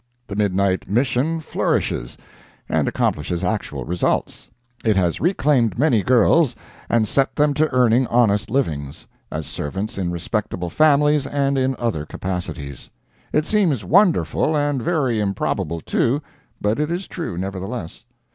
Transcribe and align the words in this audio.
The 0.25 0.35
Midnight 0.35 0.89
Mission 0.89 1.41
flourishes, 1.41 2.17
and 2.67 2.87
accomplishes 2.87 3.43
actual 3.43 3.85
results. 3.85 4.49
It 4.83 4.95
has 4.95 5.21
reclaimed 5.21 5.77
many 5.77 6.01
girls, 6.01 6.55
and 6.89 7.07
set 7.07 7.35
them 7.35 7.53
to 7.53 7.71
earning 7.71 8.07
honest 8.07 8.49
livings, 8.49 9.05
as 9.31 9.45
servants 9.45 9.99
in 9.99 10.09
respectable 10.11 10.71
families 10.71 11.27
and 11.27 11.55
in 11.55 11.75
other 11.77 12.07
capacities. 12.07 12.89
It 13.31 13.45
seems 13.45 13.85
wonderful, 13.85 14.57
and 14.57 14.81
very 14.81 15.19
improbable, 15.19 15.81
too, 15.81 16.23
but 16.59 16.79
it 16.79 16.89
is 16.89 17.05
true, 17.07 17.37
nevertheless. 17.37 18.03